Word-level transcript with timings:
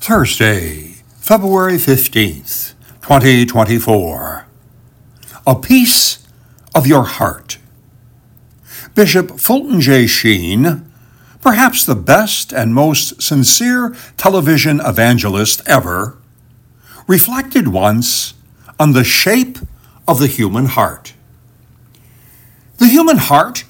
Thursday, 0.00 0.94
February 1.18 1.74
15th, 1.74 2.72
2024. 3.02 4.46
A 5.46 5.54
piece 5.54 6.26
of 6.74 6.86
your 6.86 7.04
heart. 7.04 7.58
Bishop 8.94 9.38
Fulton 9.38 9.82
J. 9.82 10.06
Sheen, 10.06 10.90
perhaps 11.42 11.84
the 11.84 11.94
best 11.94 12.50
and 12.50 12.74
most 12.74 13.20
sincere 13.20 13.94
television 14.16 14.80
evangelist 14.80 15.60
ever, 15.66 16.16
reflected 17.06 17.68
once 17.68 18.32
on 18.78 18.92
the 18.94 19.04
shape 19.04 19.58
of 20.08 20.18
the 20.18 20.28
human 20.28 20.64
heart. 20.64 21.12
The 22.78 22.88
human 22.88 23.18
heart 23.18 23.64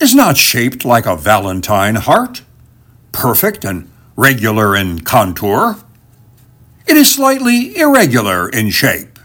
is 0.00 0.14
not 0.14 0.38
shaped 0.38 0.86
like 0.86 1.04
a 1.04 1.14
Valentine 1.14 1.96
heart, 1.96 2.40
perfect 3.12 3.62
and 3.62 3.90
regular 4.16 4.74
in 4.74 5.00
contour. 5.00 5.76
It 6.86 6.96
is 6.96 7.14
slightly 7.14 7.76
irregular 7.76 8.48
in 8.48 8.70
shape, 8.70 9.18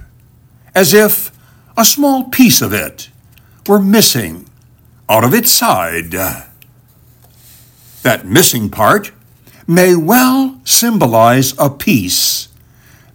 as 0.75 0.93
if 0.93 1.31
a 1.77 1.85
small 1.85 2.25
piece 2.25 2.61
of 2.61 2.73
it 2.73 3.09
were 3.67 3.79
missing 3.79 4.49
out 5.09 5.23
of 5.23 5.33
its 5.33 5.51
side. 5.51 6.11
That 8.03 8.25
missing 8.25 8.69
part 8.69 9.11
may 9.67 9.95
well 9.95 10.59
symbolize 10.65 11.53
a 11.57 11.69
piece 11.69 12.49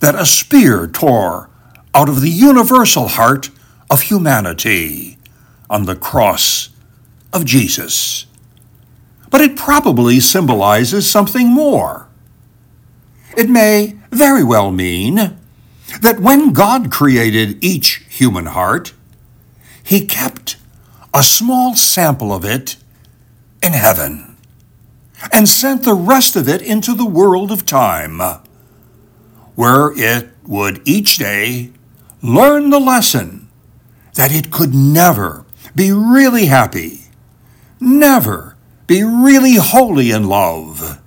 that 0.00 0.14
a 0.14 0.24
spear 0.24 0.86
tore 0.86 1.50
out 1.94 2.08
of 2.08 2.20
the 2.20 2.30
universal 2.30 3.08
heart 3.08 3.50
of 3.90 4.02
humanity 4.02 5.18
on 5.68 5.84
the 5.84 5.96
cross 5.96 6.70
of 7.32 7.44
Jesus 7.44 8.26
but 9.30 9.40
it 9.40 9.56
probably 9.56 10.20
symbolizes 10.20 11.08
something 11.08 11.48
more. 11.48 12.08
It 13.36 13.50
may 13.50 13.98
very 14.10 14.44
well 14.44 14.70
mean 14.70 15.36
that 16.00 16.20
when 16.20 16.52
God 16.52 16.90
created 16.90 17.62
each 17.62 18.04
human 18.08 18.46
heart, 18.46 18.92
he 19.82 20.06
kept 20.06 20.56
a 21.12 21.22
small 21.22 21.74
sample 21.74 22.32
of 22.32 22.44
it 22.44 22.76
in 23.62 23.72
heaven 23.72 24.36
and 25.32 25.48
sent 25.48 25.82
the 25.82 25.94
rest 25.94 26.36
of 26.36 26.48
it 26.48 26.62
into 26.62 26.94
the 26.94 27.06
world 27.06 27.50
of 27.50 27.64
time, 27.66 28.20
where 29.54 29.92
it 29.96 30.30
would 30.44 30.80
each 30.84 31.16
day 31.16 31.72
learn 32.22 32.70
the 32.70 32.80
lesson 32.80 33.48
that 34.14 34.34
it 34.34 34.50
could 34.50 34.74
never 34.74 35.44
be 35.74 35.92
really 35.92 36.46
happy, 36.46 37.02
never 37.80 38.55
be 38.86 39.02
really 39.02 39.56
holy 39.56 40.10
in 40.10 40.28
love, 40.28 41.00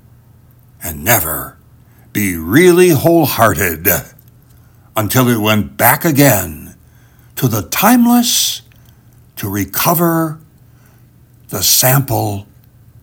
and 0.83 1.03
never 1.03 1.58
be 2.11 2.35
really 2.35 2.89
wholehearted 2.89 3.88
until 4.95 5.30
it 5.30 5.38
went 5.38 5.77
back 5.77 6.03
again 6.03 6.75
to 7.35 7.47
the 7.47 7.61
timeless 7.61 8.61
to 9.38 9.50
recover 9.50 10.39
the 11.50 11.63
sample 11.63 12.47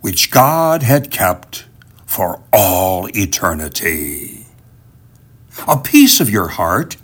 which 0.02 0.30
God 0.30 0.82
had 0.82 1.10
kept 1.10 1.64
for 2.04 2.42
all 2.52 3.08
eternity. 3.16 4.47
A 5.66 5.78
piece 5.78 6.20
of 6.20 6.28
your 6.28 6.48
heart 6.48 6.97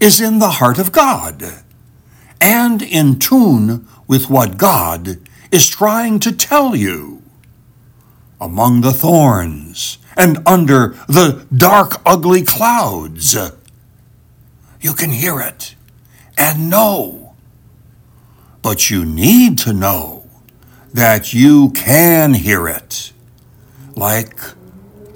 is 0.00 0.20
in 0.20 0.40
the 0.40 0.50
heart 0.50 0.78
of 0.78 0.90
God 0.90 1.62
and 2.40 2.82
in 2.82 3.18
tune 3.18 3.86
with 4.08 4.28
what 4.28 4.58
God 4.58 5.18
is 5.56 5.66
trying 5.66 6.20
to 6.20 6.30
tell 6.30 6.76
you. 6.76 7.22
Among 8.38 8.82
the 8.82 8.92
thorns 8.92 9.96
and 10.14 10.46
under 10.46 10.88
the 11.08 11.46
dark, 11.56 12.02
ugly 12.04 12.42
clouds, 12.42 13.34
you 14.82 14.92
can 14.92 15.08
hear 15.08 15.40
it 15.40 15.74
and 16.36 16.68
know. 16.68 17.34
But 18.60 18.90
you 18.90 19.06
need 19.06 19.56
to 19.60 19.72
know 19.72 20.26
that 20.92 21.32
you 21.32 21.70
can 21.70 22.34
hear 22.34 22.68
it, 22.68 23.12
like 23.94 24.38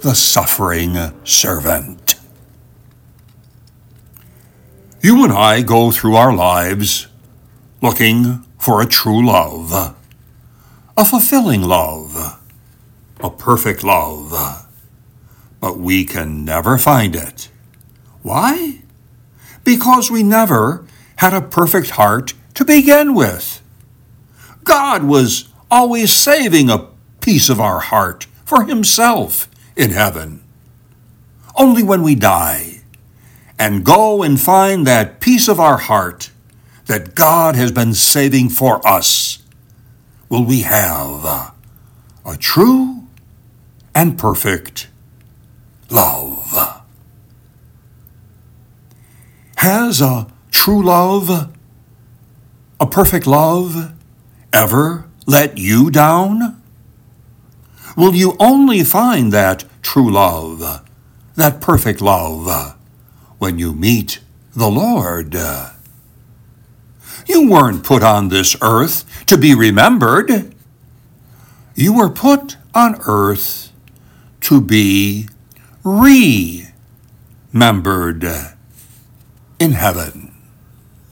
the 0.00 0.14
suffering 0.14 0.96
servant. 1.22 2.14
You 5.02 5.22
and 5.22 5.34
I 5.34 5.60
go 5.60 5.90
through 5.90 6.16
our 6.16 6.34
lives 6.34 7.08
looking 7.82 8.46
for 8.58 8.80
a 8.80 8.86
true 8.86 9.26
love 9.26 9.96
a 10.96 11.04
fulfilling 11.04 11.62
love, 11.62 12.38
a 13.20 13.30
perfect 13.30 13.84
love. 13.84 14.66
But 15.60 15.78
we 15.78 16.04
can 16.04 16.44
never 16.44 16.78
find 16.78 17.14
it. 17.14 17.50
Why? 18.22 18.80
Because 19.64 20.10
we 20.10 20.22
never 20.22 20.84
had 21.16 21.34
a 21.34 21.42
perfect 21.42 21.90
heart 21.90 22.34
to 22.54 22.64
begin 22.64 23.14
with. 23.14 23.62
God 24.64 25.04
was 25.04 25.48
always 25.70 26.12
saving 26.12 26.70
a 26.70 26.88
piece 27.20 27.48
of 27.48 27.60
our 27.60 27.80
heart 27.80 28.26
for 28.44 28.64
Himself 28.64 29.48
in 29.76 29.90
heaven. 29.90 30.42
Only 31.56 31.82
when 31.82 32.02
we 32.02 32.14
die 32.14 32.80
and 33.58 33.84
go 33.84 34.22
and 34.22 34.40
find 34.40 34.86
that 34.86 35.20
piece 35.20 35.46
of 35.46 35.60
our 35.60 35.76
heart 35.76 36.30
that 36.86 37.14
God 37.14 37.54
has 37.54 37.70
been 37.70 37.94
saving 37.94 38.48
for 38.48 38.84
us 38.86 39.19
will 40.30 40.44
we 40.44 40.60
have 40.62 41.24
a 42.24 42.36
true 42.38 43.02
and 43.94 44.16
perfect 44.16 44.88
love. 45.91 46.82
Has 49.56 50.00
a 50.00 50.28
true 50.52 50.82
love, 50.82 51.52
a 52.78 52.86
perfect 52.86 53.26
love, 53.26 53.92
ever 54.52 55.04
let 55.26 55.58
you 55.58 55.91
down? 55.91 56.62
Will 57.97 58.14
you 58.14 58.36
only 58.38 58.84
find 58.84 59.32
that 59.32 59.64
true 59.82 60.10
love, 60.10 60.86
that 61.34 61.60
perfect 61.60 62.00
love, 62.00 62.76
when 63.38 63.58
you 63.58 63.74
meet 63.74 64.20
the 64.54 64.68
Lord? 64.68 65.34
You 67.30 67.48
weren't 67.48 67.84
put 67.84 68.02
on 68.02 68.28
this 68.28 68.56
earth 68.60 69.24
to 69.26 69.38
be 69.38 69.54
remembered. 69.54 70.52
You 71.76 71.92
were 71.96 72.08
put 72.08 72.56
on 72.74 73.00
earth 73.06 73.70
to 74.41 74.60
be 74.60 75.28
remembered 75.84 76.74
in 79.60 79.70
heaven. 79.70 80.29